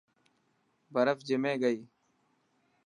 [0.93, 1.79] برف جمي گئي.